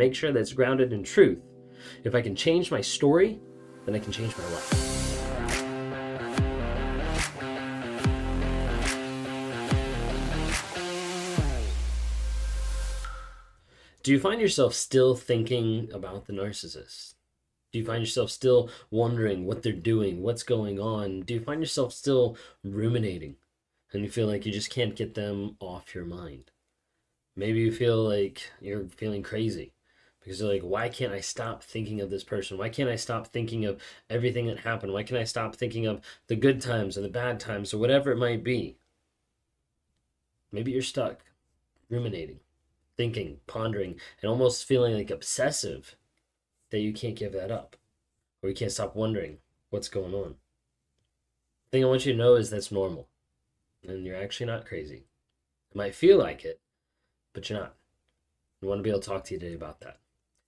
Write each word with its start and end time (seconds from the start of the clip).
make 0.00 0.14
sure 0.14 0.32
that 0.32 0.40
it's 0.40 0.54
grounded 0.54 0.94
in 0.94 1.02
truth. 1.02 1.42
If 2.04 2.14
I 2.14 2.22
can 2.22 2.34
change 2.34 2.70
my 2.70 2.80
story, 2.80 3.38
then 3.84 3.94
I 3.94 3.98
can 3.98 4.10
change 4.10 4.34
my 4.38 4.44
life. 4.44 4.70
Do 14.02 14.10
you 14.10 14.18
find 14.18 14.40
yourself 14.40 14.72
still 14.72 15.14
thinking 15.14 15.90
about 15.92 16.26
the 16.26 16.32
narcissist? 16.32 17.16
Do 17.70 17.78
you 17.78 17.84
find 17.84 18.00
yourself 18.00 18.30
still 18.30 18.70
wondering 18.90 19.44
what 19.44 19.62
they're 19.62 19.74
doing, 19.74 20.22
what's 20.22 20.42
going 20.42 20.80
on? 20.80 21.20
Do 21.20 21.34
you 21.34 21.40
find 21.40 21.60
yourself 21.60 21.92
still 21.92 22.38
ruminating 22.64 23.36
and 23.92 24.02
you 24.02 24.08
feel 24.08 24.26
like 24.26 24.46
you 24.46 24.52
just 24.52 24.70
can't 24.70 24.96
get 24.96 25.12
them 25.12 25.56
off 25.60 25.94
your 25.94 26.06
mind? 26.06 26.52
Maybe 27.36 27.60
you 27.60 27.70
feel 27.70 28.02
like 28.02 28.50
you're 28.62 28.86
feeling 28.88 29.22
crazy 29.22 29.74
because 30.20 30.40
you're 30.40 30.52
like, 30.52 30.62
why 30.62 30.88
can't 30.88 31.12
I 31.12 31.20
stop 31.20 31.62
thinking 31.62 32.00
of 32.00 32.10
this 32.10 32.24
person? 32.24 32.58
Why 32.58 32.68
can't 32.68 32.90
I 32.90 32.96
stop 32.96 33.26
thinking 33.26 33.64
of 33.64 33.80
everything 34.08 34.46
that 34.46 34.60
happened? 34.60 34.92
Why 34.92 35.02
can't 35.02 35.20
I 35.20 35.24
stop 35.24 35.56
thinking 35.56 35.86
of 35.86 36.00
the 36.26 36.36
good 36.36 36.60
times 36.60 36.96
and 36.96 37.04
the 37.04 37.10
bad 37.10 37.40
times 37.40 37.72
or 37.72 37.78
whatever 37.78 38.12
it 38.12 38.18
might 38.18 38.44
be? 38.44 38.76
Maybe 40.52 40.72
you're 40.72 40.82
stuck 40.82 41.20
ruminating 41.88 42.40
thinking, 43.00 43.38
pondering, 43.46 43.98
and 44.20 44.30
almost 44.30 44.66
feeling 44.66 44.92
like 44.92 45.10
obsessive 45.10 45.96
that 46.68 46.80
you 46.80 46.92
can't 46.92 47.16
give 47.16 47.32
that 47.32 47.50
up 47.50 47.74
or 48.42 48.50
you 48.50 48.54
can't 48.54 48.70
stop 48.70 48.94
wondering 48.94 49.38
what's 49.70 49.88
going 49.88 50.12
on. 50.12 50.34
The 51.70 51.78
thing 51.78 51.84
I 51.84 51.88
want 51.88 52.04
you 52.04 52.12
to 52.12 52.18
know 52.18 52.34
is 52.34 52.50
that's 52.50 52.70
normal 52.70 53.08
and 53.88 54.04
you're 54.04 54.22
actually 54.22 54.46
not 54.46 54.66
crazy. 54.66 55.04
It 55.70 55.76
might 55.76 55.94
feel 55.94 56.18
like 56.18 56.44
it, 56.44 56.60
but 57.32 57.48
you're 57.48 57.58
not. 57.58 57.74
I 58.62 58.66
want 58.66 58.80
to 58.80 58.82
be 58.82 58.90
able 58.90 59.00
to 59.00 59.08
talk 59.08 59.24
to 59.24 59.34
you 59.34 59.40
today 59.40 59.54
about 59.54 59.80
that. 59.80 59.96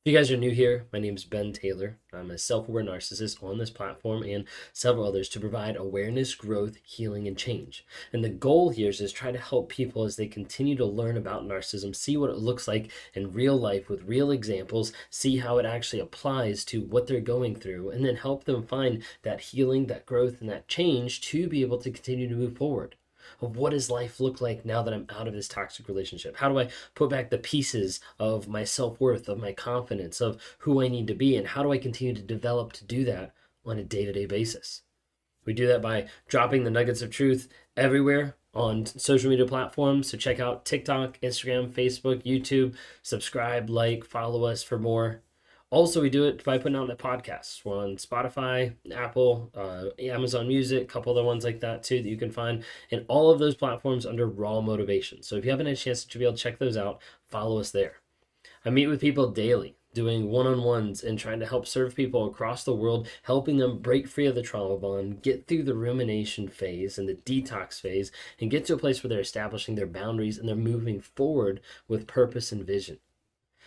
If 0.05 0.11
you 0.11 0.19
guys 0.19 0.33
are 0.33 0.37
new 0.37 0.51
here, 0.51 0.87
my 0.92 0.98
name 0.98 1.15
is 1.15 1.24
Ben 1.24 1.52
Taylor. 1.52 1.97
I'm 2.12 2.33
a 2.33 2.37
self 2.37 2.69
aware 2.69 2.83
narcissist 2.83 3.41
on 3.41 3.59
this 3.59 3.71
platform 3.71 4.24
and 4.24 4.49
several 4.73 5.07
others 5.07 5.29
to 5.29 5.38
provide 5.38 5.76
awareness, 5.76 6.35
growth, 6.35 6.74
healing, 6.82 7.29
and 7.29 7.38
change. 7.38 7.87
And 8.13 8.24
the 8.24 8.29
goal 8.29 8.71
here 8.71 8.88
is 8.88 8.99
to 8.99 9.09
try 9.10 9.30
to 9.30 9.38
help 9.38 9.68
people 9.68 10.02
as 10.02 10.16
they 10.16 10.26
continue 10.26 10.74
to 10.74 10.85
learn 10.85 11.16
about 11.16 11.45
narcissism, 11.45 11.95
see 11.95 12.16
what 12.16 12.30
it 12.30 12.38
looks 12.38 12.66
like 12.66 12.91
in 13.15 13.32
real 13.32 13.57
life 13.57 13.88
with 13.88 14.02
real 14.02 14.32
examples, 14.32 14.93
see 15.09 15.37
how 15.37 15.59
it 15.59 15.66
actually 15.66 16.01
applies 16.01 16.65
to 16.65 16.80
what 16.80 17.07
they're 17.07 17.21
going 17.21 17.54
through, 17.54 17.91
and 17.91 18.04
then 18.04 18.16
help 18.16 18.43
them 18.43 18.66
find 18.66 19.04
that 19.23 19.41
healing, 19.41 19.87
that 19.87 20.04
growth, 20.04 20.41
and 20.41 20.51
that 20.51 20.66
change 20.66 21.21
to 21.21 21.46
be 21.46 21.60
able 21.60 21.79
to 21.79 21.93
continue 21.93 22.29
to 22.29 22.35
move 22.35 22.57
forward 22.57 22.96
of 23.43 23.57
what 23.57 23.71
does 23.71 23.90
life 23.90 24.21
look 24.21 24.40
like 24.40 24.65
now 24.65 24.82
that 24.82 24.95
I'm 24.95 25.07
out 25.10 25.29
of 25.29 25.35
this 25.35 25.48
toxic 25.48 25.88
relationship? 25.88 26.37
How 26.37 26.48
do 26.48 26.59
I 26.59 26.68
put 26.95 27.10
back 27.10 27.30
the 27.30 27.38
pieces 27.38 28.01
of 28.18 28.48
my 28.48 28.65
self 28.65 29.01
worth, 29.01 29.29
of 29.29 29.38
my 29.38 29.52
confidence, 29.52 30.21
of 30.21 30.40
who 30.59 30.82
I 30.82 30.88
need 30.88 31.07
to 31.09 31.15
be, 31.15 31.37
and 31.37 31.46
how 31.46 31.63
do 31.63 31.73
I 31.73 31.79
continue 31.79 32.15
to 32.15 32.23
develop 32.23 32.73
to 32.74 32.85
do 32.85 33.04
that 33.04 33.35
on 33.65 33.79
a 33.79 33.85
day 33.85 34.04
to 34.04 34.13
day 34.13 34.26
basis? 34.26 34.82
We 35.45 35.52
do 35.52 35.66
that 35.66 35.82
by 35.82 36.09
dropping 36.29 36.65
the 36.65 36.70
nuggets 36.70 37.02
of 37.02 37.10
truth 37.10 37.48
everywhere 37.76 38.37
on 38.54 38.87
social 38.87 39.30
media 39.30 39.46
platforms. 39.46 40.10
So 40.10 40.18
check 40.18 40.38
out 40.38 40.65
TikTok, 40.65 41.18
Instagram, 41.20 41.73
Facebook, 41.73 42.23
YouTube. 42.24 42.76
Subscribe, 43.02 43.68
like, 43.68 44.04
follow 44.04 44.45
us 44.45 44.63
for 44.63 44.79
more. 44.79 45.23
Also, 45.73 46.02
we 46.02 46.10
do 46.10 46.24
it 46.24 46.45
by 46.45 46.59
putting 46.59 46.76
out 46.76 46.87
the 46.87 46.95
podcasts. 46.95 47.65
On 47.65 47.96
Spotify, 47.96 48.74
Apple, 48.95 49.51
uh, 49.54 49.87
Amazon 49.98 50.46
Music, 50.46 50.82
a 50.82 50.84
couple 50.84 51.10
other 51.10 51.24
ones 51.24 51.45
like 51.45 51.60
that 51.60 51.82
too 51.82 52.02
that 52.02 52.09
you 52.10 52.18
can 52.18 52.30
find, 52.30 52.62
and 52.90 53.06
all 53.09 53.30
of 53.30 53.38
those 53.38 53.54
platforms 53.54 54.04
under 54.04 54.26
Raw 54.26 54.60
Motivation. 54.60 55.23
So 55.23 55.37
if 55.37 55.46
you 55.46 55.51
haven't 55.51 55.64
had 55.64 55.73
a 55.73 55.79
chance 55.79 56.04
to 56.04 56.18
be 56.18 56.26
able 56.26 56.37
to 56.37 56.42
check 56.42 56.59
those 56.59 56.76
out, 56.76 57.01
follow 57.30 57.59
us 57.59 57.70
there. 57.70 57.95
I 58.66 58.68
meet 58.68 58.87
with 58.87 59.01
people 59.01 59.30
daily, 59.30 59.74
doing 59.95 60.29
one 60.29 60.46
on 60.46 60.62
ones 60.62 61.02
and 61.02 61.18
trying 61.18 61.40
to 61.40 61.46
help 61.46 61.66
serve 61.66 61.96
people 61.96 62.26
across 62.26 62.64
the 62.64 62.76
world, 62.76 63.09
helping 63.23 63.57
them 63.57 63.79
break 63.79 64.06
free 64.06 64.26
of 64.26 64.34
the 64.34 64.42
trauma 64.42 64.76
bond, 64.76 65.22
get 65.22 65.47
through 65.47 65.62
the 65.62 65.75
rumination 65.75 66.48
phase 66.48 66.98
and 66.98 67.09
the 67.09 67.14
detox 67.14 67.80
phase, 67.80 68.12
and 68.38 68.50
get 68.50 68.66
to 68.66 68.74
a 68.74 68.78
place 68.78 69.02
where 69.02 69.08
they're 69.08 69.20
establishing 69.20 69.76
their 69.76 69.86
boundaries 69.86 70.36
and 70.36 70.47
they're 70.47 70.54
moving 70.54 71.00
forward 71.00 71.62
with 71.88 72.06
purpose 72.06 72.52
and 72.52 72.66
vision. 72.66 72.98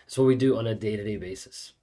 That's 0.05 0.19
what 0.19 0.25
we 0.25 0.35
do 0.35 0.55
on 0.55 0.67
a 0.67 0.75
day 0.75 0.95
to 0.97 1.03
day 1.03 1.17
basis. 1.17 1.73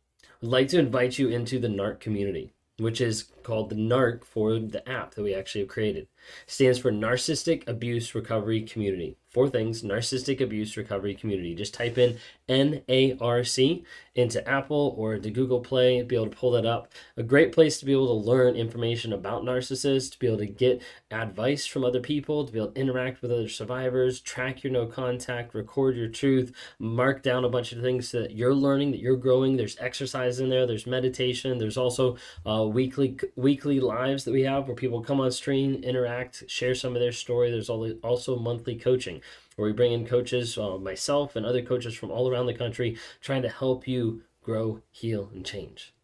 Like 0.44 0.66
to 0.68 0.78
invite 0.80 1.20
you 1.20 1.28
into 1.28 1.60
the 1.60 1.68
NARC 1.68 2.00
community, 2.00 2.52
which 2.76 3.00
is 3.00 3.26
called 3.44 3.70
the 3.70 3.76
NARC 3.76 4.24
for 4.24 4.58
the 4.58 4.86
app 4.88 5.14
that 5.14 5.22
we 5.22 5.32
actually 5.32 5.60
have 5.60 5.70
created. 5.70 6.08
It 6.46 6.50
stands 6.50 6.80
for 6.80 6.90
Narcissistic 6.90 7.68
Abuse 7.68 8.12
Recovery 8.12 8.62
Community. 8.62 9.16
Four 9.32 9.48
things 9.48 9.82
Narcissistic 9.82 10.42
Abuse 10.42 10.76
Recovery 10.76 11.14
Community. 11.14 11.54
Just 11.54 11.72
type 11.72 11.96
in 11.96 12.18
NARC 12.50 13.84
into 14.14 14.46
Apple 14.46 14.94
or 14.98 15.18
to 15.18 15.30
Google 15.30 15.60
Play, 15.60 16.02
be 16.02 16.16
able 16.16 16.28
to 16.28 16.36
pull 16.36 16.50
that 16.50 16.66
up. 16.66 16.92
A 17.16 17.22
great 17.22 17.50
place 17.50 17.78
to 17.78 17.86
be 17.86 17.92
able 17.92 18.08
to 18.08 18.28
learn 18.30 18.56
information 18.56 19.10
about 19.10 19.42
narcissists, 19.42 20.12
to 20.12 20.18
be 20.18 20.26
able 20.26 20.36
to 20.36 20.46
get 20.46 20.82
advice 21.10 21.64
from 21.64 21.82
other 21.82 22.00
people, 22.00 22.44
to 22.44 22.52
be 22.52 22.58
able 22.58 22.72
to 22.72 22.80
interact 22.80 23.22
with 23.22 23.32
other 23.32 23.48
survivors, 23.48 24.20
track 24.20 24.62
your 24.62 24.72
no 24.72 24.84
contact, 24.84 25.54
record 25.54 25.96
your 25.96 26.08
truth, 26.08 26.52
mark 26.78 27.22
down 27.22 27.46
a 27.46 27.48
bunch 27.48 27.72
of 27.72 27.80
things 27.80 28.12
that 28.12 28.36
you're 28.36 28.54
learning, 28.54 28.90
that 28.90 29.00
you're 29.00 29.16
growing. 29.16 29.56
There's 29.56 29.78
exercise 29.80 30.40
in 30.40 30.50
there, 30.50 30.66
there's 30.66 30.86
meditation, 30.86 31.56
there's 31.56 31.78
also 31.78 32.18
uh, 32.44 32.66
weekly 32.66 33.18
weekly 33.36 33.80
lives 33.80 34.24
that 34.24 34.32
we 34.32 34.42
have 34.42 34.66
where 34.66 34.76
people 34.76 35.00
come 35.00 35.20
on 35.20 35.30
stream, 35.30 35.82
interact, 35.82 36.44
share 36.48 36.74
some 36.74 36.94
of 36.94 37.00
their 37.00 37.12
story. 37.12 37.50
There's 37.50 37.70
also 37.70 38.38
monthly 38.38 38.76
coaching 38.76 39.21
where 39.62 39.70
we 39.70 39.76
bring 39.76 39.92
in 39.92 40.04
coaches, 40.04 40.58
uh, 40.58 40.76
myself 40.76 41.36
and 41.36 41.46
other 41.46 41.62
coaches 41.62 41.94
from 41.94 42.10
all 42.10 42.28
around 42.28 42.46
the 42.46 42.54
country, 42.54 42.98
trying 43.20 43.42
to 43.42 43.48
help 43.48 43.86
you 43.86 44.22
grow, 44.42 44.82
heal, 44.90 45.30
and 45.32 45.46
change. 45.46 45.94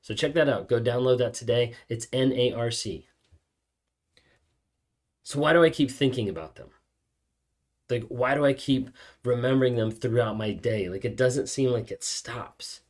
So 0.00 0.14
check 0.14 0.34
that 0.34 0.48
out. 0.48 0.68
Go 0.68 0.80
download 0.80 1.18
that 1.18 1.34
today. 1.34 1.74
It's 1.88 2.06
NARC. 2.06 3.06
So 5.24 5.40
why 5.40 5.52
do 5.52 5.64
I 5.64 5.70
keep 5.70 5.90
thinking 5.90 6.28
about 6.28 6.54
them? 6.54 6.68
Like, 7.90 8.04
why 8.04 8.36
do 8.36 8.44
I 8.44 8.52
keep 8.52 8.88
remembering 9.24 9.74
them 9.74 9.90
throughout 9.90 10.38
my 10.38 10.52
day? 10.52 10.88
Like, 10.88 11.04
it 11.04 11.16
doesn't 11.16 11.48
seem 11.48 11.70
like 11.70 11.90
it 11.90 12.04
stops. 12.04 12.82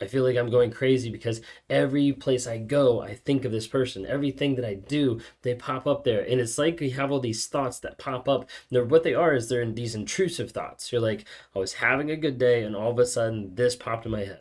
I 0.00 0.06
feel 0.06 0.24
like 0.24 0.36
I'm 0.36 0.50
going 0.50 0.70
crazy 0.70 1.10
because 1.10 1.40
every 1.70 2.12
place 2.12 2.46
I 2.46 2.58
go, 2.58 3.00
I 3.00 3.14
think 3.14 3.44
of 3.44 3.52
this 3.52 3.66
person. 3.66 4.04
Everything 4.04 4.54
that 4.56 4.64
I 4.64 4.74
do, 4.74 5.20
they 5.42 5.54
pop 5.54 5.86
up 5.86 6.04
there. 6.04 6.20
And 6.22 6.40
it's 6.40 6.58
like 6.58 6.80
we 6.80 6.90
have 6.90 7.10
all 7.10 7.20
these 7.20 7.46
thoughts 7.46 7.78
that 7.80 7.98
pop 7.98 8.28
up. 8.28 8.50
They're, 8.70 8.84
what 8.84 9.04
they 9.04 9.14
are 9.14 9.34
is 9.34 9.48
they're 9.48 9.62
in 9.62 9.74
these 9.74 9.94
intrusive 9.94 10.50
thoughts. 10.50 10.92
You're 10.92 11.00
like, 11.00 11.24
I 11.54 11.58
was 11.58 11.74
having 11.74 12.10
a 12.10 12.16
good 12.16 12.38
day, 12.38 12.62
and 12.62 12.76
all 12.76 12.90
of 12.90 12.98
a 12.98 13.06
sudden, 13.06 13.54
this 13.54 13.74
popped 13.74 14.04
in 14.04 14.12
my 14.12 14.20
head. 14.20 14.40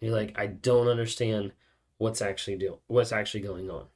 And 0.00 0.10
you're 0.10 0.16
like, 0.16 0.38
I 0.38 0.46
don't 0.46 0.88
understand 0.88 1.52
what's 1.98 2.20
actually 2.20 2.56
do 2.56 2.78
what's 2.88 3.12
actually 3.12 3.40
going 3.40 3.70
on. 3.70 3.86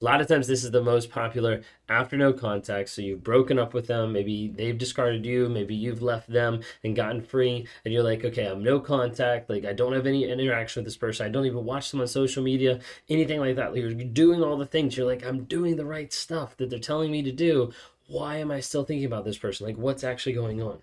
A 0.00 0.04
lot 0.04 0.20
of 0.20 0.26
times, 0.26 0.48
this 0.48 0.64
is 0.64 0.70
the 0.72 0.82
most 0.82 1.10
popular 1.10 1.62
after 1.88 2.16
no 2.16 2.32
contact. 2.32 2.88
So 2.90 3.00
you've 3.00 3.22
broken 3.22 3.58
up 3.58 3.72
with 3.72 3.86
them. 3.86 4.12
Maybe 4.12 4.48
they've 4.48 4.76
discarded 4.76 5.24
you. 5.24 5.48
Maybe 5.48 5.74
you've 5.74 6.02
left 6.02 6.30
them 6.30 6.60
and 6.82 6.96
gotten 6.96 7.22
free. 7.22 7.66
And 7.84 7.94
you're 7.94 8.02
like, 8.02 8.24
okay, 8.24 8.46
I'm 8.46 8.62
no 8.62 8.80
contact. 8.80 9.48
Like, 9.48 9.64
I 9.64 9.72
don't 9.72 9.92
have 9.92 10.06
any 10.06 10.28
interaction 10.28 10.80
with 10.80 10.86
this 10.86 10.96
person. 10.96 11.24
I 11.24 11.30
don't 11.30 11.46
even 11.46 11.64
watch 11.64 11.90
them 11.90 12.00
on 12.00 12.08
social 12.08 12.42
media, 12.42 12.80
anything 13.08 13.40
like 13.40 13.56
that. 13.56 13.72
Like, 13.72 13.80
you're 13.80 13.94
doing 13.94 14.42
all 14.42 14.58
the 14.58 14.66
things. 14.66 14.96
You're 14.96 15.06
like, 15.06 15.24
I'm 15.24 15.44
doing 15.44 15.76
the 15.76 15.86
right 15.86 16.12
stuff 16.12 16.56
that 16.58 16.70
they're 16.70 16.78
telling 16.78 17.10
me 17.10 17.22
to 17.22 17.32
do. 17.32 17.72
Why 18.06 18.36
am 18.36 18.50
I 18.50 18.60
still 18.60 18.84
thinking 18.84 19.06
about 19.06 19.24
this 19.24 19.38
person? 19.38 19.66
Like, 19.66 19.78
what's 19.78 20.04
actually 20.04 20.34
going 20.34 20.60
on? 20.60 20.82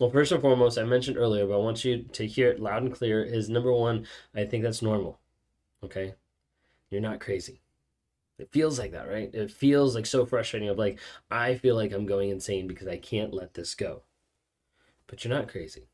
Well, 0.00 0.10
first 0.10 0.32
and 0.32 0.40
foremost, 0.40 0.76
I 0.76 0.82
mentioned 0.82 1.18
earlier, 1.18 1.46
but 1.46 1.54
I 1.54 1.58
want 1.58 1.84
you 1.84 2.02
to 2.02 2.26
hear 2.26 2.48
it 2.48 2.58
loud 2.58 2.82
and 2.82 2.92
clear 2.92 3.22
is 3.22 3.48
number 3.48 3.72
one, 3.72 4.06
I 4.34 4.44
think 4.44 4.64
that's 4.64 4.82
normal. 4.82 5.20
Okay. 5.84 6.14
You're 6.90 7.00
not 7.00 7.20
crazy. 7.20 7.60
It 8.38 8.50
feels 8.50 8.78
like 8.78 8.92
that, 8.92 9.08
right? 9.08 9.32
It 9.32 9.50
feels 9.50 9.94
like 9.94 10.06
so 10.06 10.26
frustrating 10.26 10.68
of 10.68 10.78
like, 10.78 10.98
I 11.30 11.54
feel 11.54 11.76
like 11.76 11.92
I'm 11.92 12.06
going 12.06 12.30
insane 12.30 12.66
because 12.66 12.88
I 12.88 12.96
can't 12.96 13.32
let 13.32 13.54
this 13.54 13.74
go. 13.74 14.02
But 15.06 15.24
you're 15.24 15.34
not 15.34 15.48
crazy. 15.48 15.88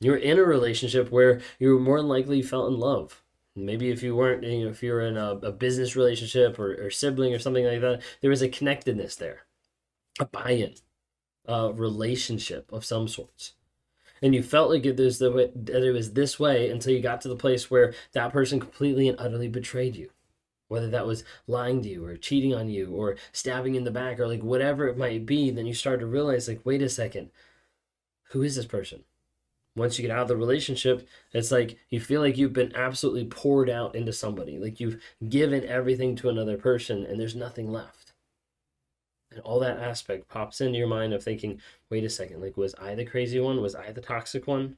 You're 0.00 0.16
in 0.16 0.38
a 0.38 0.44
relationship 0.44 1.10
where 1.10 1.40
you 1.58 1.78
more 1.78 1.98
than 1.98 2.08
likely 2.08 2.42
felt 2.42 2.72
in 2.72 2.78
love. 2.78 3.22
Maybe 3.56 3.90
if 3.90 4.02
you 4.02 4.16
weren't, 4.16 4.42
you 4.42 4.64
know, 4.64 4.70
if 4.70 4.82
you're 4.82 5.02
in 5.02 5.16
a, 5.16 5.32
a 5.42 5.52
business 5.52 5.94
relationship 5.94 6.58
or, 6.58 6.74
or 6.74 6.90
sibling 6.90 7.32
or 7.34 7.38
something 7.38 7.64
like 7.64 7.80
that, 7.82 8.02
there 8.20 8.30
was 8.30 8.42
a 8.42 8.48
connectedness 8.48 9.16
there, 9.16 9.42
a 10.18 10.24
buy-in, 10.24 10.74
a 11.46 11.72
relationship 11.72 12.72
of 12.72 12.84
some 12.84 13.06
sorts 13.06 13.52
and 14.24 14.34
you 14.34 14.42
felt 14.42 14.70
like 14.70 14.86
it 14.86 14.96
was 14.96 15.18
the 15.18 15.30
way, 15.30 15.50
that 15.54 15.84
it 15.84 15.92
was 15.92 16.14
this 16.14 16.40
way 16.40 16.70
until 16.70 16.94
you 16.94 17.00
got 17.00 17.20
to 17.20 17.28
the 17.28 17.36
place 17.36 17.70
where 17.70 17.92
that 18.12 18.32
person 18.32 18.58
completely 18.58 19.06
and 19.06 19.20
utterly 19.20 19.48
betrayed 19.48 19.94
you 19.94 20.10
whether 20.74 20.90
that 20.90 21.06
was 21.06 21.22
lying 21.46 21.80
to 21.82 21.88
you 21.88 22.04
or 22.04 22.16
cheating 22.16 22.52
on 22.52 22.68
you 22.68 22.90
or 22.90 23.16
stabbing 23.30 23.76
in 23.76 23.84
the 23.84 23.90
back 23.92 24.18
or 24.18 24.26
like 24.26 24.42
whatever 24.42 24.88
it 24.88 24.98
might 24.98 25.24
be, 25.24 25.50
then 25.50 25.66
you 25.66 25.72
start 25.72 26.00
to 26.00 26.06
realize, 26.06 26.48
like, 26.48 26.60
wait 26.64 26.82
a 26.82 26.88
second, 26.88 27.30
who 28.30 28.42
is 28.42 28.56
this 28.56 28.66
person? 28.66 29.04
Once 29.76 29.96
you 29.96 30.02
get 30.02 30.10
out 30.10 30.22
of 30.22 30.28
the 30.28 30.36
relationship, 30.36 31.06
it's 31.32 31.52
like 31.52 31.78
you 31.90 32.00
feel 32.00 32.20
like 32.20 32.36
you've 32.36 32.52
been 32.52 32.74
absolutely 32.74 33.24
poured 33.24 33.70
out 33.70 33.94
into 33.94 34.12
somebody, 34.12 34.58
like 34.58 34.80
you've 34.80 35.00
given 35.28 35.64
everything 35.64 36.16
to 36.16 36.28
another 36.28 36.56
person 36.56 37.06
and 37.06 37.20
there's 37.20 37.36
nothing 37.36 37.70
left. 37.70 38.12
And 39.30 39.40
all 39.42 39.60
that 39.60 39.78
aspect 39.78 40.28
pops 40.28 40.60
into 40.60 40.78
your 40.78 40.88
mind 40.88 41.12
of 41.12 41.22
thinking, 41.22 41.60
wait 41.88 42.02
a 42.02 42.10
second, 42.10 42.40
like, 42.40 42.56
was 42.56 42.74
I 42.80 42.96
the 42.96 43.04
crazy 43.04 43.38
one? 43.38 43.62
Was 43.62 43.76
I 43.76 43.92
the 43.92 44.00
toxic 44.00 44.48
one? 44.48 44.76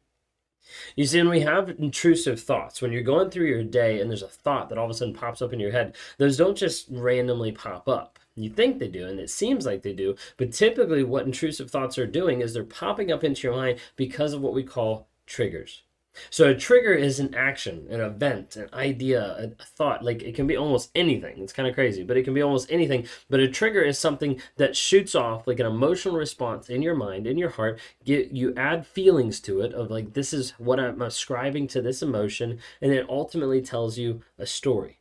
You 0.94 1.06
see, 1.06 1.18
when 1.18 1.28
we 1.28 1.40
have 1.40 1.70
intrusive 1.70 2.40
thoughts, 2.40 2.80
when 2.80 2.92
you're 2.92 3.02
going 3.02 3.30
through 3.30 3.46
your 3.46 3.62
day 3.62 4.00
and 4.00 4.10
there's 4.10 4.22
a 4.22 4.28
thought 4.28 4.68
that 4.68 4.78
all 4.78 4.84
of 4.84 4.90
a 4.90 4.94
sudden 4.94 5.14
pops 5.14 5.42
up 5.42 5.52
in 5.52 5.60
your 5.60 5.72
head, 5.72 5.94
those 6.18 6.36
don't 6.36 6.56
just 6.56 6.88
randomly 6.90 7.52
pop 7.52 7.88
up. 7.88 8.18
You 8.34 8.50
think 8.50 8.78
they 8.78 8.88
do, 8.88 9.06
and 9.06 9.18
it 9.18 9.30
seems 9.30 9.64
like 9.64 9.82
they 9.82 9.94
do, 9.94 10.14
but 10.36 10.52
typically 10.52 11.02
what 11.02 11.24
intrusive 11.24 11.70
thoughts 11.70 11.96
are 11.98 12.06
doing 12.06 12.40
is 12.42 12.52
they're 12.52 12.64
popping 12.64 13.10
up 13.10 13.24
into 13.24 13.46
your 13.46 13.56
mind 13.56 13.78
because 13.96 14.34
of 14.34 14.42
what 14.42 14.52
we 14.52 14.62
call 14.62 15.08
triggers. 15.26 15.82
So 16.30 16.48
a 16.48 16.54
trigger 16.54 16.92
is 16.92 17.20
an 17.20 17.34
action, 17.34 17.86
an 17.90 18.00
event, 18.00 18.56
an 18.56 18.68
idea, 18.72 19.52
a 19.58 19.64
thought. 19.64 20.04
Like 20.04 20.22
it 20.22 20.34
can 20.34 20.46
be 20.46 20.56
almost 20.56 20.90
anything. 20.94 21.38
It's 21.38 21.52
kind 21.52 21.68
of 21.68 21.74
crazy, 21.74 22.02
but 22.02 22.16
it 22.16 22.24
can 22.24 22.34
be 22.34 22.42
almost 22.42 22.70
anything. 22.70 23.06
But 23.28 23.40
a 23.40 23.48
trigger 23.48 23.82
is 23.82 23.98
something 23.98 24.40
that 24.56 24.76
shoots 24.76 25.14
off 25.14 25.46
like 25.46 25.60
an 25.60 25.66
emotional 25.66 26.16
response 26.16 26.68
in 26.68 26.82
your 26.82 26.94
mind, 26.94 27.26
in 27.26 27.38
your 27.38 27.50
heart. 27.50 27.80
Get 28.04 28.32
you 28.32 28.54
add 28.56 28.86
feelings 28.86 29.40
to 29.40 29.60
it 29.60 29.72
of 29.72 29.90
like 29.90 30.14
this 30.14 30.32
is 30.32 30.52
what 30.58 30.80
I'm 30.80 31.02
ascribing 31.02 31.68
to 31.68 31.82
this 31.82 32.02
emotion, 32.02 32.58
and 32.80 32.92
it 32.92 33.08
ultimately 33.08 33.62
tells 33.62 33.98
you 33.98 34.22
a 34.38 34.46
story. 34.46 35.00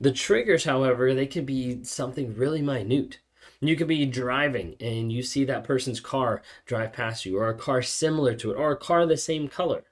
The 0.00 0.12
triggers, 0.12 0.64
however, 0.64 1.14
they 1.14 1.26
can 1.26 1.44
be 1.44 1.82
something 1.84 2.34
really 2.34 2.62
minute. 2.62 3.20
You 3.60 3.76
could 3.76 3.88
be 3.88 4.04
driving 4.06 4.74
and 4.80 5.12
you 5.12 5.22
see 5.22 5.44
that 5.44 5.64
person's 5.64 6.00
car 6.00 6.42
drive 6.66 6.92
past 6.92 7.24
you, 7.24 7.38
or 7.38 7.48
a 7.48 7.54
car 7.54 7.80
similar 7.80 8.34
to 8.34 8.50
it, 8.50 8.56
or 8.56 8.72
a 8.72 8.76
car 8.76 9.06
the 9.06 9.16
same 9.16 9.48
color 9.48 9.84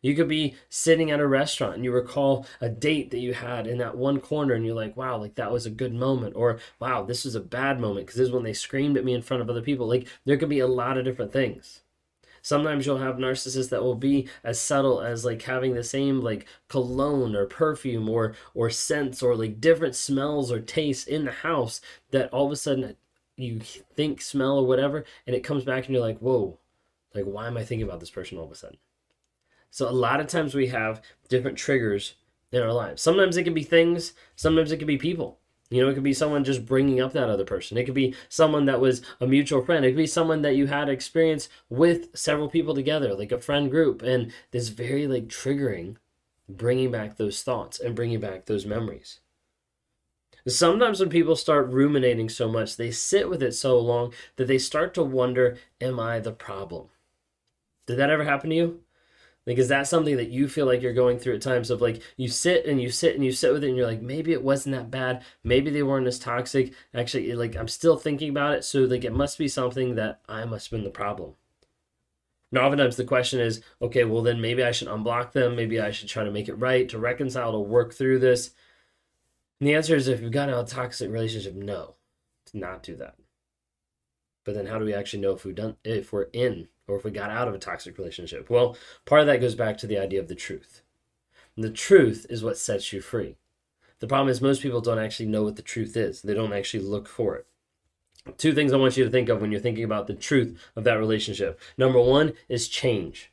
you 0.00 0.14
could 0.14 0.28
be 0.28 0.54
sitting 0.68 1.10
at 1.10 1.20
a 1.20 1.26
restaurant 1.26 1.74
and 1.74 1.84
you 1.84 1.92
recall 1.92 2.46
a 2.60 2.68
date 2.68 3.10
that 3.10 3.20
you 3.20 3.34
had 3.34 3.66
in 3.66 3.78
that 3.78 3.96
one 3.96 4.20
corner 4.20 4.54
and 4.54 4.64
you're 4.64 4.74
like, 4.74 4.96
wow, 4.96 5.16
like 5.16 5.34
that 5.36 5.52
was 5.52 5.66
a 5.66 5.70
good 5.70 5.94
moment. 5.94 6.34
Or, 6.36 6.58
wow, 6.80 7.02
this 7.02 7.24
was 7.24 7.34
a 7.34 7.40
bad 7.40 7.80
moment 7.80 8.06
because 8.06 8.18
this 8.18 8.28
is 8.28 8.34
when 8.34 8.44
they 8.44 8.52
screamed 8.52 8.96
at 8.96 9.04
me 9.04 9.14
in 9.14 9.22
front 9.22 9.42
of 9.42 9.50
other 9.50 9.62
people. 9.62 9.86
Like, 9.86 10.08
there 10.24 10.36
could 10.36 10.48
be 10.48 10.60
a 10.60 10.66
lot 10.66 10.98
of 10.98 11.04
different 11.04 11.32
things. 11.32 11.82
Sometimes 12.42 12.84
you'll 12.84 12.98
have 12.98 13.16
narcissists 13.16 13.70
that 13.70 13.84
will 13.84 13.94
be 13.94 14.28
as 14.42 14.60
subtle 14.60 15.00
as 15.00 15.24
like 15.24 15.42
having 15.42 15.74
the 15.74 15.84
same 15.84 16.20
like 16.20 16.46
cologne 16.68 17.36
or 17.36 17.46
perfume 17.46 18.08
or 18.08 18.34
or 18.52 18.68
scents 18.68 19.22
or 19.22 19.36
like 19.36 19.60
different 19.60 19.94
smells 19.94 20.50
or 20.50 20.58
tastes 20.58 21.06
in 21.06 21.24
the 21.24 21.30
house 21.30 21.80
that 22.10 22.28
all 22.32 22.46
of 22.46 22.52
a 22.52 22.56
sudden 22.56 22.96
you 23.36 23.60
think 23.60 24.20
smell 24.20 24.58
or 24.58 24.66
whatever 24.66 25.04
and 25.26 25.36
it 25.36 25.44
comes 25.44 25.64
back 25.64 25.86
and 25.86 25.94
you're 25.94 26.04
like, 26.04 26.18
whoa, 26.18 26.58
like 27.14 27.24
why 27.24 27.46
am 27.46 27.56
I 27.56 27.64
thinking 27.64 27.86
about 27.86 28.00
this 28.00 28.10
person 28.10 28.38
all 28.38 28.44
of 28.44 28.50
a 28.50 28.56
sudden? 28.56 28.78
So 29.72 29.88
a 29.88 29.90
lot 29.90 30.20
of 30.20 30.26
times 30.26 30.54
we 30.54 30.66
have 30.66 31.00
different 31.30 31.56
triggers 31.56 32.14
in 32.52 32.60
our 32.60 32.74
lives. 32.74 33.00
Sometimes 33.00 33.38
it 33.38 33.44
can 33.44 33.54
be 33.54 33.62
things, 33.62 34.12
sometimes 34.36 34.70
it 34.70 34.76
can 34.76 34.86
be 34.86 34.98
people. 34.98 35.38
You 35.70 35.80
know, 35.80 35.88
it 35.88 35.94
could 35.94 36.02
be 36.02 36.12
someone 36.12 36.44
just 36.44 36.66
bringing 36.66 37.00
up 37.00 37.14
that 37.14 37.30
other 37.30 37.46
person. 37.46 37.78
It 37.78 37.84
could 37.84 37.94
be 37.94 38.14
someone 38.28 38.66
that 38.66 38.82
was 38.82 39.00
a 39.18 39.26
mutual 39.26 39.64
friend. 39.64 39.82
It 39.82 39.92
could 39.92 39.96
be 39.96 40.06
someone 40.06 40.42
that 40.42 40.56
you 40.56 40.66
had 40.66 40.90
experience 40.90 41.48
with 41.70 42.14
several 42.14 42.50
people 42.50 42.74
together, 42.74 43.14
like 43.14 43.32
a 43.32 43.40
friend 43.40 43.70
group. 43.70 44.02
And 44.02 44.30
this 44.50 44.68
very 44.68 45.06
like 45.06 45.28
triggering, 45.28 45.96
bringing 46.46 46.90
back 46.90 47.16
those 47.16 47.42
thoughts 47.42 47.80
and 47.80 47.96
bringing 47.96 48.20
back 48.20 48.44
those 48.44 48.66
memories. 48.66 49.20
Sometimes 50.46 51.00
when 51.00 51.08
people 51.08 51.36
start 51.36 51.72
ruminating 51.72 52.28
so 52.28 52.46
much, 52.46 52.76
they 52.76 52.90
sit 52.90 53.30
with 53.30 53.42
it 53.42 53.52
so 53.52 53.78
long 53.78 54.12
that 54.36 54.48
they 54.48 54.58
start 54.58 54.92
to 54.92 55.02
wonder, 55.02 55.56
am 55.80 55.98
I 55.98 56.20
the 56.20 56.32
problem? 56.32 56.88
Did 57.86 57.96
that 57.96 58.10
ever 58.10 58.24
happen 58.24 58.50
to 58.50 58.56
you? 58.56 58.80
Like, 59.46 59.58
is 59.58 59.68
that 59.68 59.88
something 59.88 60.16
that 60.16 60.30
you 60.30 60.46
feel 60.46 60.66
like 60.66 60.82
you're 60.82 60.92
going 60.92 61.18
through 61.18 61.34
at 61.34 61.42
times 61.42 61.70
of 61.70 61.80
like 61.80 62.00
you 62.16 62.28
sit 62.28 62.64
and 62.64 62.80
you 62.80 62.90
sit 62.90 63.16
and 63.16 63.24
you 63.24 63.32
sit 63.32 63.52
with 63.52 63.64
it 63.64 63.68
and 63.68 63.76
you're 63.76 63.86
like, 63.86 64.00
maybe 64.00 64.32
it 64.32 64.42
wasn't 64.42 64.76
that 64.76 64.90
bad. 64.90 65.22
Maybe 65.42 65.70
they 65.70 65.82
weren't 65.82 66.06
as 66.06 66.18
toxic. 66.18 66.72
Actually, 66.94 67.32
like, 67.34 67.56
I'm 67.56 67.68
still 67.68 67.96
thinking 67.96 68.30
about 68.30 68.54
it. 68.54 68.64
So, 68.64 68.80
like, 68.80 69.04
it 69.04 69.12
must 69.12 69.38
be 69.38 69.48
something 69.48 69.96
that 69.96 70.20
I 70.28 70.44
must 70.44 70.66
have 70.66 70.78
been 70.78 70.84
the 70.84 70.90
problem. 70.90 71.34
Now, 72.52 72.66
oftentimes 72.66 72.96
the 72.96 73.04
question 73.04 73.40
is, 73.40 73.62
okay, 73.80 74.04
well, 74.04 74.22
then 74.22 74.40
maybe 74.40 74.62
I 74.62 74.72
should 74.72 74.88
unblock 74.88 75.32
them. 75.32 75.56
Maybe 75.56 75.80
I 75.80 75.90
should 75.90 76.08
try 76.08 76.22
to 76.22 76.30
make 76.30 76.48
it 76.48 76.54
right, 76.54 76.88
to 76.90 76.98
reconcile, 76.98 77.52
to 77.52 77.58
work 77.58 77.94
through 77.94 78.20
this. 78.20 78.50
And 79.58 79.68
the 79.68 79.74
answer 79.74 79.96
is 79.96 80.06
if 80.06 80.20
you've 80.20 80.32
got 80.32 80.50
a 80.50 80.64
toxic 80.64 81.10
relationship, 81.10 81.54
no, 81.54 81.94
to 82.46 82.58
not 82.58 82.82
do 82.82 82.94
that. 82.96 83.16
But 84.44 84.54
then 84.54 84.66
how 84.66 84.78
do 84.78 84.84
we 84.84 84.94
actually 84.94 85.22
know 85.22 85.32
if 85.32 85.44
we've 85.44 85.54
done 85.54 85.76
if 85.84 86.12
we're 86.12 86.28
in 86.32 86.68
or 86.86 86.96
if 86.96 87.04
we 87.04 87.10
got 87.10 87.30
out 87.30 87.48
of 87.48 87.54
a 87.54 87.58
toxic 87.58 87.98
relationship? 87.98 88.50
Well, 88.50 88.76
part 89.04 89.20
of 89.22 89.26
that 89.28 89.40
goes 89.40 89.54
back 89.54 89.78
to 89.78 89.86
the 89.86 89.98
idea 89.98 90.20
of 90.20 90.28
the 90.28 90.34
truth. 90.34 90.82
And 91.56 91.64
the 91.64 91.70
truth 91.70 92.26
is 92.30 92.42
what 92.42 92.58
sets 92.58 92.92
you 92.92 93.00
free. 93.00 93.36
The 94.00 94.06
problem 94.06 94.28
is 94.28 94.40
most 94.40 94.62
people 94.62 94.80
don't 94.80 94.98
actually 94.98 95.26
know 95.26 95.44
what 95.44 95.56
the 95.56 95.62
truth 95.62 95.96
is. 95.96 96.22
They 96.22 96.34
don't 96.34 96.52
actually 96.52 96.82
look 96.82 97.08
for 97.08 97.36
it. 97.36 97.46
Two 98.36 98.52
things 98.52 98.72
I 98.72 98.76
want 98.76 98.96
you 98.96 99.04
to 99.04 99.10
think 99.10 99.28
of 99.28 99.40
when 99.40 99.50
you're 99.50 99.60
thinking 99.60 99.84
about 99.84 100.06
the 100.06 100.14
truth 100.14 100.58
of 100.76 100.84
that 100.84 100.98
relationship. 100.98 101.60
Number 101.76 102.00
one 102.00 102.32
is 102.48 102.68
change. 102.68 103.32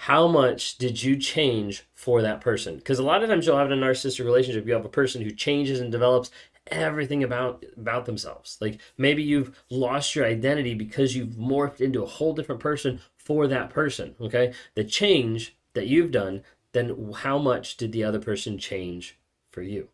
How 0.00 0.26
much 0.28 0.76
did 0.78 1.02
you 1.02 1.16
change 1.16 1.84
for 1.94 2.20
that 2.22 2.40
person? 2.40 2.76
Because 2.76 2.98
a 2.98 3.02
lot 3.02 3.22
of 3.22 3.30
times 3.30 3.46
you'll 3.46 3.56
have 3.56 3.70
a 3.70 3.74
narcissistic 3.74 4.24
relationship, 4.24 4.66
you 4.66 4.74
have 4.74 4.84
a 4.84 4.90
person 4.90 5.22
who 5.22 5.30
changes 5.30 5.80
and 5.80 5.90
develops 5.90 6.30
everything 6.68 7.22
about 7.22 7.64
about 7.76 8.06
themselves. 8.06 8.58
Like 8.60 8.80
maybe 8.96 9.22
you've 9.22 9.62
lost 9.70 10.14
your 10.14 10.26
identity 10.26 10.74
because 10.74 11.14
you've 11.14 11.34
morphed 11.34 11.80
into 11.80 12.02
a 12.02 12.06
whole 12.06 12.34
different 12.34 12.60
person 12.60 13.00
for 13.16 13.46
that 13.46 13.70
person, 13.70 14.14
okay? 14.20 14.52
The 14.74 14.84
change 14.84 15.56
that 15.74 15.86
you've 15.86 16.10
done, 16.10 16.42
then 16.72 17.12
how 17.18 17.38
much 17.38 17.76
did 17.76 17.92
the 17.92 18.04
other 18.04 18.20
person 18.20 18.58
change 18.58 19.18
for 19.50 19.62
you? 19.62 19.88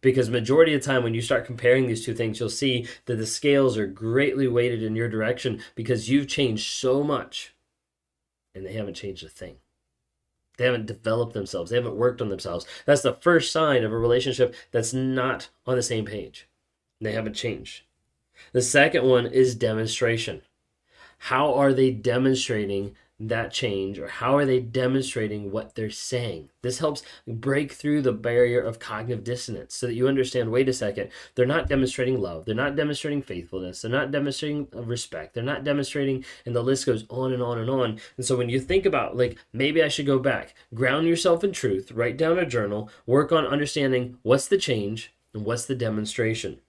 Because 0.00 0.28
majority 0.28 0.74
of 0.74 0.82
the 0.82 0.86
time 0.86 1.02
when 1.02 1.14
you 1.14 1.22
start 1.22 1.46
comparing 1.46 1.86
these 1.86 2.04
two 2.04 2.14
things, 2.14 2.38
you'll 2.38 2.48
see 2.48 2.86
that 3.06 3.16
the 3.16 3.26
scales 3.26 3.78
are 3.78 3.86
greatly 3.86 4.46
weighted 4.46 4.82
in 4.82 4.94
your 4.94 5.08
direction 5.08 5.62
because 5.74 6.10
you've 6.10 6.28
changed 6.28 6.68
so 6.68 7.02
much 7.02 7.54
and 8.54 8.64
they 8.64 8.74
haven't 8.74 8.94
changed 8.94 9.24
a 9.24 9.28
thing. 9.28 9.56
They 10.56 10.64
haven't 10.64 10.86
developed 10.86 11.34
themselves. 11.34 11.70
They 11.70 11.76
haven't 11.76 11.96
worked 11.96 12.22
on 12.22 12.28
themselves. 12.28 12.66
That's 12.86 13.02
the 13.02 13.14
first 13.14 13.52
sign 13.52 13.84
of 13.84 13.92
a 13.92 13.98
relationship 13.98 14.54
that's 14.70 14.92
not 14.92 15.48
on 15.66 15.76
the 15.76 15.82
same 15.82 16.04
page. 16.04 16.48
They 17.00 17.12
haven't 17.12 17.34
changed. 17.34 17.82
The 18.52 18.62
second 18.62 19.04
one 19.04 19.26
is 19.26 19.54
demonstration. 19.54 20.42
How 21.18 21.54
are 21.54 21.72
they 21.72 21.90
demonstrating 21.90 22.94
that 23.18 23.52
change 23.52 23.98
or 23.98 24.08
how 24.08 24.36
are 24.36 24.44
they 24.44 24.60
demonstrating 24.60 25.50
what 25.50 25.74
they're 25.74 25.90
saying? 25.90 26.50
This 26.62 26.78
helps 26.78 27.02
break 27.26 27.72
through 27.72 28.02
the 28.02 28.12
barrier 28.12 28.60
of 28.60 28.78
cognitive 28.78 29.24
dissonance 29.24 29.74
so 29.74 29.86
that 29.86 29.94
you 29.94 30.08
understand 30.08 30.50
wait 30.50 30.68
a 30.68 30.72
second 30.72 31.10
they're 31.34 31.46
not 31.46 31.68
demonstrating 31.68 32.20
love 32.20 32.44
they're 32.44 32.54
not 32.54 32.76
demonstrating 32.76 33.22
faithfulness 33.22 33.82
they're 33.82 33.90
not 33.90 34.10
demonstrating 34.10 34.66
uh, 34.74 34.82
respect 34.82 35.34
they're 35.34 35.42
not 35.42 35.64
demonstrating 35.64 36.24
and 36.44 36.54
the 36.54 36.62
list 36.62 36.86
goes 36.86 37.04
on 37.08 37.32
and 37.32 37.42
on 37.42 37.58
and 37.58 37.70
on. 37.70 37.98
And 38.16 38.26
so 38.26 38.36
when 38.36 38.48
you 38.48 38.60
think 38.60 38.84
about 38.84 39.16
like 39.16 39.38
maybe 39.52 39.82
i 39.82 39.88
should 39.88 40.06
go 40.06 40.18
back 40.18 40.54
ground 40.74 41.06
yourself 41.06 41.44
in 41.44 41.52
truth 41.52 41.92
write 41.92 42.16
down 42.16 42.38
a 42.38 42.46
journal 42.46 42.90
work 43.06 43.32
on 43.32 43.46
understanding 43.46 44.18
what's 44.22 44.48
the 44.48 44.58
change 44.58 45.14
and 45.32 45.44
what's 45.44 45.66
the 45.66 45.74
demonstration 45.74 46.60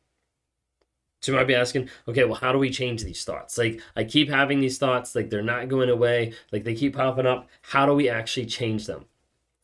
so 1.21 1.31
you 1.31 1.37
might 1.37 1.47
be 1.47 1.55
asking, 1.55 1.89
okay, 2.07 2.23
well, 2.25 2.35
how 2.35 2.51
do 2.51 2.59
we 2.59 2.69
change 2.69 3.03
these 3.03 3.23
thoughts? 3.23 3.57
Like, 3.57 3.81
I 3.95 4.03
keep 4.03 4.29
having 4.29 4.59
these 4.59 4.77
thoughts, 4.77 5.15
like 5.15 5.29
they're 5.29 5.41
not 5.41 5.67
going 5.67 5.89
away, 5.89 6.33
like 6.51 6.63
they 6.63 6.75
keep 6.75 6.95
popping 6.95 7.25
up. 7.25 7.49
How 7.61 7.85
do 7.85 7.93
we 7.93 8.07
actually 8.07 8.45
change 8.45 8.85
them? 8.85 9.05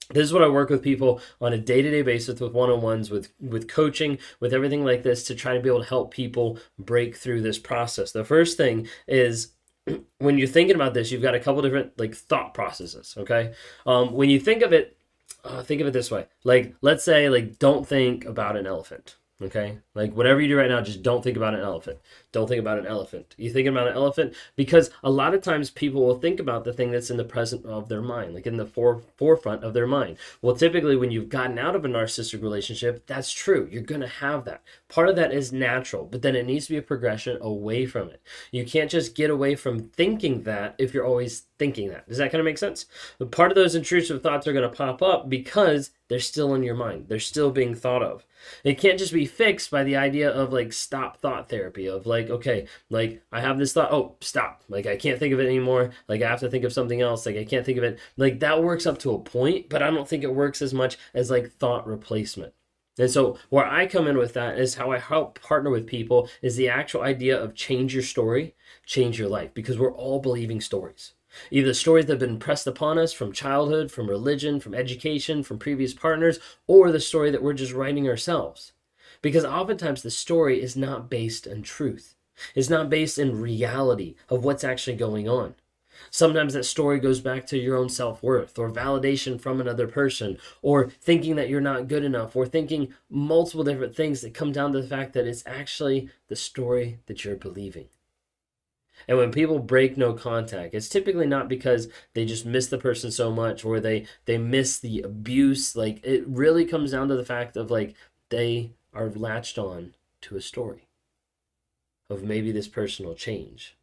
This 0.09 0.25
is 0.25 0.33
what 0.33 0.43
I 0.43 0.47
work 0.49 0.69
with 0.69 0.83
people 0.83 1.21
on 1.39 1.53
a 1.53 1.57
day-to-day 1.57 2.01
basis 2.01 2.39
with 2.39 2.51
one-on-ones, 2.51 3.09
with 3.09 3.31
with 3.39 3.69
coaching, 3.69 4.17
with 4.39 4.53
everything 4.53 4.83
like 4.83 5.03
this 5.03 5.23
to 5.25 5.35
try 5.35 5.53
to 5.53 5.61
be 5.61 5.69
able 5.69 5.81
to 5.81 5.89
help 5.89 6.11
people 6.11 6.59
break 6.77 7.15
through 7.15 7.41
this 7.41 7.57
process. 7.57 8.11
The 8.11 8.25
first 8.25 8.57
thing 8.57 8.87
is 9.07 9.53
when 10.17 10.37
you're 10.37 10.47
thinking 10.47 10.75
about 10.75 10.93
this, 10.93 11.11
you've 11.11 11.21
got 11.21 11.35
a 11.35 11.39
couple 11.39 11.61
different 11.61 11.97
like 11.97 12.15
thought 12.15 12.53
processes. 12.53 13.15
Okay, 13.17 13.53
um, 13.85 14.13
when 14.13 14.29
you 14.29 14.39
think 14.39 14.61
of 14.61 14.73
it, 14.73 14.97
uh, 15.45 15.63
think 15.63 15.79
of 15.79 15.87
it 15.87 15.93
this 15.93 16.11
way: 16.11 16.25
like, 16.43 16.75
let's 16.81 17.05
say, 17.05 17.29
like, 17.29 17.57
don't 17.57 17.87
think 17.87 18.25
about 18.25 18.57
an 18.57 18.67
elephant. 18.67 19.15
Okay? 19.41 19.77
Like 19.95 20.13
whatever 20.15 20.39
you 20.41 20.47
do 20.47 20.57
right 20.57 20.69
now, 20.69 20.81
just 20.81 21.03
don't 21.03 21.23
think 21.23 21.37
about 21.37 21.53
an 21.53 21.61
elephant. 21.61 21.99
Don't 22.31 22.47
think 22.47 22.59
about 22.59 22.79
an 22.79 22.85
elephant. 22.85 23.35
You 23.37 23.51
thinking 23.51 23.73
about 23.73 23.87
an 23.87 23.95
elephant 23.95 24.35
because 24.55 24.91
a 25.03 25.09
lot 25.09 25.33
of 25.33 25.41
times 25.41 25.69
people 25.69 26.05
will 26.05 26.19
think 26.19 26.39
about 26.39 26.63
the 26.63 26.73
thing 26.73 26.91
that's 26.91 27.09
in 27.09 27.17
the 27.17 27.23
present 27.23 27.65
of 27.65 27.89
their 27.89 28.01
mind, 28.01 28.33
like 28.33 28.47
in 28.47 28.57
the 28.57 28.65
fore, 28.65 29.01
forefront 29.17 29.63
of 29.63 29.73
their 29.73 29.87
mind. 29.87 30.17
Well, 30.41 30.55
typically 30.55 30.95
when 30.95 31.11
you've 31.11 31.29
gotten 31.29 31.57
out 31.57 31.75
of 31.75 31.83
a 31.83 31.89
narcissistic 31.89 32.41
relationship, 32.41 33.05
that's 33.07 33.31
true. 33.31 33.67
You're 33.71 33.83
to 34.01 34.07
have 34.07 34.45
that. 34.45 34.61
Part 34.87 35.09
of 35.09 35.15
that 35.15 35.33
is 35.33 35.51
natural, 35.51 36.05
but 36.05 36.21
then 36.21 36.35
it 36.35 36.45
needs 36.45 36.67
to 36.67 36.73
be 36.73 36.77
a 36.77 36.83
progression 36.83 37.37
away 37.41 37.85
from 37.85 38.09
it. 38.09 38.21
You 38.51 38.65
can't 38.65 38.91
just 38.91 39.15
get 39.15 39.29
away 39.29 39.55
from 39.55 39.89
thinking 39.89 40.43
that 40.43 40.75
if 40.77 40.93
you're 40.93 41.05
always 41.05 41.43
thinking 41.59 41.89
that. 41.89 42.07
Does 42.07 42.17
that 42.17 42.31
kind 42.31 42.39
of 42.39 42.45
make 42.45 42.57
sense? 42.57 42.85
But 43.19 43.31
part 43.31 43.51
of 43.51 43.55
those 43.55 43.75
intrusive 43.75 44.21
thoughts 44.21 44.47
are 44.47 44.53
to 44.53 44.69
pop 44.69 45.01
up 45.01 45.29
because 45.29 45.91
they're 46.13 46.19
still 46.19 46.53
in 46.53 46.61
your 46.61 46.75
mind. 46.75 47.07
They're 47.07 47.19
still 47.19 47.49
being 47.49 47.73
thought 47.73 48.03
of. 48.03 48.23
It 48.63 48.77
can't 48.77 48.99
just 48.99 49.13
be 49.13 49.25
fixed 49.25 49.71
by 49.71 49.83
the 49.83 49.95
idea 49.95 50.29
of 50.29 50.53
like 50.53 50.71
stop 50.71 51.17
thought 51.17 51.49
therapy 51.49 51.87
of 51.87 52.05
like, 52.05 52.29
okay, 52.29 52.67
like 52.91 53.23
I 53.31 53.41
have 53.41 53.57
this 53.57 53.73
thought, 53.73 53.91
oh, 53.91 54.17
stop. 54.21 54.61
Like 54.69 54.85
I 54.85 54.95
can't 54.95 55.17
think 55.17 55.33
of 55.33 55.39
it 55.39 55.47
anymore. 55.47 55.89
Like 56.07 56.21
I 56.21 56.29
have 56.29 56.41
to 56.41 56.51
think 56.51 56.65
of 56.65 56.71
something 56.71 57.01
else. 57.01 57.25
Like 57.25 57.35
I 57.35 57.45
can't 57.45 57.65
think 57.65 57.79
of 57.79 57.83
it. 57.83 57.97
Like 58.15 58.41
that 58.41 58.61
works 58.61 58.85
up 58.85 58.99
to 58.99 59.15
a 59.15 59.19
point, 59.19 59.69
but 59.69 59.81
I 59.81 59.89
don't 59.89 60.07
think 60.07 60.23
it 60.23 60.35
works 60.35 60.61
as 60.61 60.71
much 60.71 60.99
as 61.15 61.31
like 61.31 61.51
thought 61.51 61.87
replacement. 61.87 62.53
And 62.99 63.09
so 63.09 63.39
where 63.49 63.65
I 63.65 63.87
come 63.87 64.05
in 64.05 64.19
with 64.19 64.33
that 64.33 64.59
is 64.59 64.75
how 64.75 64.91
I 64.91 64.99
help 64.99 65.41
partner 65.41 65.71
with 65.71 65.87
people 65.87 66.29
is 66.43 66.57
the 66.57 66.69
actual 66.69 67.01
idea 67.01 67.35
of 67.41 67.55
change 67.55 67.95
your 67.95 68.03
story, 68.03 68.53
change 68.85 69.17
your 69.17 69.29
life, 69.29 69.51
because 69.55 69.79
we're 69.79 69.95
all 69.95 70.19
believing 70.19 70.61
stories. 70.61 71.13
Either 71.51 71.73
stories 71.73 72.05
that 72.05 72.13
have 72.13 72.19
been 72.19 72.39
pressed 72.39 72.67
upon 72.67 72.97
us 72.97 73.13
from 73.13 73.31
childhood, 73.31 73.91
from 73.91 74.09
religion, 74.09 74.59
from 74.59 74.73
education, 74.73 75.43
from 75.43 75.57
previous 75.57 75.93
partners, 75.93 76.39
or 76.67 76.91
the 76.91 76.99
story 76.99 77.31
that 77.31 77.43
we're 77.43 77.53
just 77.53 77.73
writing 77.73 78.07
ourselves. 78.07 78.73
Because 79.21 79.45
oftentimes 79.45 80.01
the 80.01 80.11
story 80.11 80.61
is 80.61 80.75
not 80.75 81.09
based 81.09 81.47
in 81.47 81.63
truth. 81.63 82.15
It's 82.55 82.69
not 82.69 82.89
based 82.89 83.17
in 83.17 83.39
reality 83.39 84.15
of 84.29 84.43
what's 84.43 84.63
actually 84.63 84.95
going 84.95 85.29
on. 85.29 85.55
Sometimes 86.09 86.53
that 86.53 86.65
story 86.65 86.99
goes 86.99 87.21
back 87.21 87.45
to 87.47 87.57
your 87.57 87.77
own 87.77 87.89
self 87.89 88.23
worth 88.23 88.57
or 88.57 88.71
validation 88.71 89.39
from 89.39 89.61
another 89.61 89.87
person 89.87 90.37
or 90.61 90.89
thinking 90.89 91.35
that 91.35 91.49
you're 91.49 91.61
not 91.61 91.87
good 91.87 92.03
enough 92.03 92.35
or 92.35 92.45
thinking 92.45 92.93
multiple 93.09 93.63
different 93.63 93.95
things 93.95 94.21
that 94.21 94.33
come 94.33 94.51
down 94.51 94.73
to 94.73 94.81
the 94.81 94.87
fact 94.87 95.13
that 95.13 95.27
it's 95.27 95.43
actually 95.45 96.09
the 96.27 96.35
story 96.35 96.99
that 97.05 97.23
you're 97.23 97.35
believing. 97.35 97.87
And 99.07 99.17
when 99.17 99.31
people 99.31 99.59
break 99.59 99.97
no 99.97 100.13
contact, 100.13 100.73
it's 100.73 100.89
typically 100.89 101.27
not 101.27 101.49
because 101.49 101.87
they 102.13 102.25
just 102.25 102.45
miss 102.45 102.67
the 102.67 102.77
person 102.77 103.11
so 103.11 103.31
much 103.31 103.65
or 103.65 103.79
they 103.79 104.05
they 104.25 104.37
miss 104.37 104.79
the 104.79 105.01
abuse. 105.01 105.75
Like 105.75 106.03
it 106.03 106.25
really 106.27 106.65
comes 106.65 106.91
down 106.91 107.07
to 107.09 107.15
the 107.15 107.25
fact 107.25 107.57
of 107.57 107.71
like 107.71 107.95
they 108.29 108.71
are 108.93 109.09
latched 109.09 109.57
on 109.57 109.95
to 110.21 110.37
a 110.37 110.41
story 110.41 110.87
of 112.09 112.23
maybe 112.23 112.51
this 112.51 112.67
person 112.67 113.05
will 113.05 113.15
change 113.15 113.75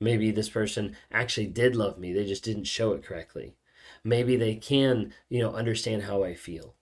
Maybe 0.00 0.30
this 0.30 0.48
person 0.48 0.96
actually 1.10 1.48
did 1.48 1.74
love 1.74 1.98
me, 1.98 2.12
they 2.12 2.24
just 2.24 2.44
didn't 2.44 2.64
show 2.64 2.92
it 2.92 3.02
correctly. 3.02 3.56
Maybe 4.04 4.36
they 4.36 4.54
can, 4.54 5.12
you 5.28 5.40
know, 5.40 5.52
understand 5.52 6.04
how 6.04 6.22
I 6.22 6.34
feel. 6.34 6.74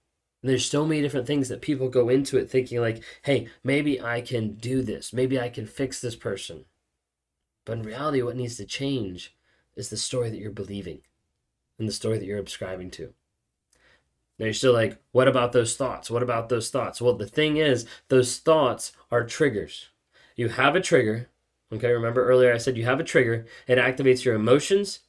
And 0.43 0.51
there's 0.51 0.69
so 0.69 0.85
many 0.85 1.01
different 1.01 1.27
things 1.27 1.49
that 1.49 1.63
people 1.63 1.89
go 1.89 2.09
into 2.11 2.37
it 2.37 2.51
thinking 2.51 2.81
like, 2.81 3.03
"Hey, 3.23 3.49
maybe 3.65 4.01
I 4.01 4.21
can 4.21 4.55
do 4.55 4.83
this. 4.83 5.13
Maybe 5.13 5.41
I 5.41 5.49
can 5.49 5.67
fix 5.67 6.01
this 6.01 6.17
person." 6.17 6.67
But 7.67 7.77
in 7.77 7.83
reality, 7.83 8.23
what 8.23 8.37
needs 8.37 8.57
to 8.57 8.65
change 8.65 9.37
is 9.77 9.91
the 9.91 9.99
story 9.99 10.31
that 10.31 10.39
you're 10.39 10.51
believing 10.51 11.03
and 11.79 11.87
the 11.87 11.93
story 11.93 12.17
that 12.19 12.25
you're 12.25 12.39
subscribing 12.39 12.91
to. 12.93 13.13
Now 14.39 14.47
you're 14.47 14.55
still 14.55 14.73
like, 14.73 14.99
what 15.13 15.29
about 15.29 15.53
those 15.53 15.77
thoughts? 15.77 16.11
What 16.11 16.23
about 16.23 16.49
those 16.49 16.71
thoughts? 16.71 17.03
Well, 17.03 17.15
the 17.15 17.27
thing 17.27 17.59
is, 17.59 17.85
those 18.09 18.39
thoughts 18.39 18.93
are 19.11 19.25
triggers. 19.25 19.91
You 20.35 20.49
have 20.49 20.75
a 20.75 20.81
trigger, 20.81 21.29
Okay, 21.73 21.91
remember 21.91 22.25
earlier 22.25 22.55
I 22.55 22.59
said 22.59 22.77
you 22.77 22.85
have 22.85 23.01
a 23.01 23.05
trigger, 23.05 23.45
it 23.67 23.77
activates 23.79 24.25
your 24.25 24.35
emotions, 24.37 25.01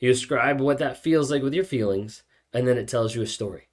you 0.00 0.10
describe 0.10 0.60
what 0.60 0.78
that 0.78 1.02
feels 1.02 1.30
like 1.30 1.42
with 1.42 1.54
your 1.54 1.64
feelings, 1.64 2.24
and 2.52 2.66
then 2.66 2.76
it 2.76 2.88
tells 2.88 3.14
you 3.14 3.22
a 3.22 3.26
story. 3.26 3.68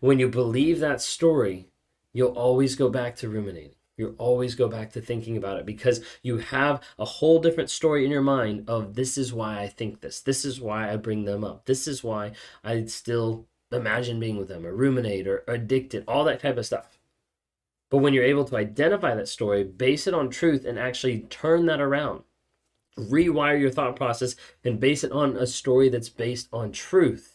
When 0.00 0.18
you 0.18 0.28
believe 0.28 0.80
that 0.80 1.00
story, 1.00 1.70
you'll 2.12 2.32
always 2.32 2.76
go 2.76 2.90
back 2.90 3.16
to 3.16 3.28
ruminating. 3.30 3.76
You'll 3.96 4.16
always 4.18 4.54
go 4.54 4.68
back 4.68 4.92
to 4.92 5.00
thinking 5.00 5.36
about 5.36 5.58
it 5.58 5.66
because 5.66 6.04
you 6.22 6.38
have 6.38 6.82
a 6.98 7.04
whole 7.04 7.38
different 7.38 7.70
story 7.70 8.04
in 8.04 8.10
your 8.10 8.22
mind 8.22 8.64
of 8.68 8.94
this 8.94 9.16
is 9.16 9.32
why 9.32 9.60
I 9.60 9.68
think 9.68 10.00
this. 10.00 10.20
This 10.20 10.44
is 10.44 10.60
why 10.60 10.92
I 10.92 10.96
bring 10.96 11.24
them 11.24 11.44
up. 11.44 11.66
This 11.66 11.86
is 11.86 12.02
why 12.02 12.32
I 12.64 12.84
still 12.86 13.46
imagine 13.70 14.18
being 14.18 14.36
with 14.36 14.48
them 14.48 14.66
or 14.66 14.74
ruminate 14.74 15.28
or 15.28 15.44
addicted, 15.46 16.04
all 16.08 16.24
that 16.24 16.40
type 16.40 16.56
of 16.56 16.66
stuff. 16.66 16.98
But 17.90 17.98
when 17.98 18.14
you're 18.14 18.24
able 18.24 18.44
to 18.46 18.56
identify 18.56 19.14
that 19.14 19.28
story, 19.28 19.62
base 19.62 20.06
it 20.06 20.14
on 20.14 20.30
truth, 20.30 20.64
and 20.64 20.78
actually 20.78 21.20
turn 21.30 21.66
that 21.66 21.80
around, 21.80 22.24
rewire 22.98 23.60
your 23.60 23.70
thought 23.70 23.94
process, 23.94 24.34
and 24.64 24.80
base 24.80 25.04
it 25.04 25.12
on 25.12 25.36
a 25.36 25.46
story 25.46 25.88
that's 25.88 26.08
based 26.08 26.48
on 26.52 26.72
truth, 26.72 27.33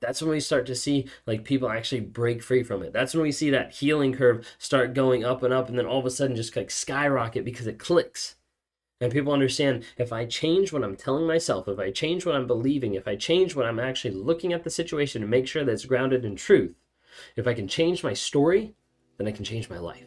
that's 0.00 0.22
when 0.22 0.30
we 0.30 0.40
start 0.40 0.66
to 0.66 0.74
see 0.74 1.06
like 1.26 1.44
people 1.44 1.70
actually 1.70 2.00
break 2.00 2.42
free 2.42 2.62
from 2.62 2.82
it. 2.82 2.92
That's 2.92 3.14
when 3.14 3.22
we 3.22 3.32
see 3.32 3.50
that 3.50 3.72
healing 3.72 4.12
curve 4.12 4.46
start 4.58 4.94
going 4.94 5.24
up 5.24 5.42
and 5.42 5.52
up, 5.52 5.68
and 5.68 5.78
then 5.78 5.86
all 5.86 6.00
of 6.00 6.06
a 6.06 6.10
sudden 6.10 6.36
just 6.36 6.56
like 6.56 6.70
skyrocket 6.70 7.44
because 7.44 7.66
it 7.66 7.78
clicks. 7.78 8.36
And 9.02 9.12
people 9.12 9.32
understand 9.32 9.84
if 9.96 10.12
I 10.12 10.26
change 10.26 10.72
what 10.72 10.84
I'm 10.84 10.96
telling 10.96 11.26
myself, 11.26 11.68
if 11.68 11.78
I 11.78 11.90
change 11.90 12.26
what 12.26 12.34
I'm 12.34 12.46
believing, 12.46 12.94
if 12.94 13.08
I 13.08 13.16
change 13.16 13.56
what 13.56 13.64
I'm 13.64 13.80
actually 13.80 14.14
looking 14.14 14.52
at 14.52 14.62
the 14.62 14.70
situation 14.70 15.22
and 15.22 15.30
make 15.30 15.46
sure 15.46 15.64
that 15.64 15.72
it's 15.72 15.86
grounded 15.86 16.24
in 16.24 16.36
truth, 16.36 16.74
if 17.36 17.46
I 17.46 17.54
can 17.54 17.66
change 17.66 18.04
my 18.04 18.12
story, 18.12 18.74
then 19.16 19.26
I 19.26 19.32
can 19.32 19.44
change 19.44 19.70
my 19.70 19.78
life. 19.78 20.04